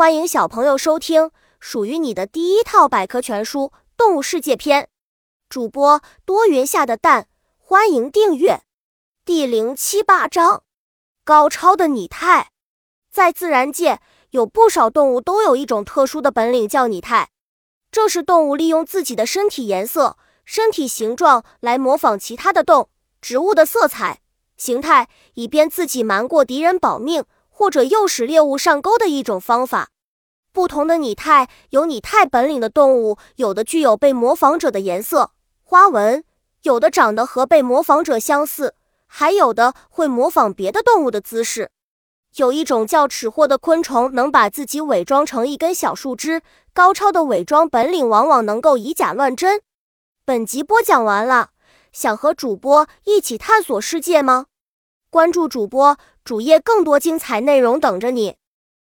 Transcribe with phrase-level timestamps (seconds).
[0.00, 3.64] 欢迎小朋友收听属于你的第一套百科全书
[3.98, 4.84] 《动物世界篇》。
[5.50, 8.62] 主播多云下的蛋，欢迎订阅。
[9.26, 10.62] 第零七八章：
[11.22, 12.50] 高超的拟态。
[13.10, 14.00] 在自然界，
[14.30, 17.28] 有不少动物都有一种特殊的本领，叫拟态。
[17.92, 22.88] 这是动物利用自己的身体颜色、身体形状来模仿其他的动
[23.20, 24.22] 植物的色彩、
[24.56, 27.22] 形态，以便自己瞒过敌人保命。
[27.60, 29.90] 或者诱使猎物上钩的一种方法。
[30.50, 36.24] 不同的拟态有拟态本领的动物，有的具有被模仿者的颜色、花纹，
[36.62, 38.74] 有的长得和被模仿者相似，
[39.06, 41.70] 还有的会模仿别的动物的姿势。
[42.36, 46.40] 有一种叫齿货的昆虫，能把自己伪装成一根小树枝。
[46.72, 49.60] 高超的伪装本领往往能够以假乱真。
[50.24, 51.50] 本集播讲完了，
[51.92, 54.46] 想和主播一起探索世界吗？
[55.10, 55.98] 关注主播
[56.30, 58.36] 主页，更多精彩内容等着你。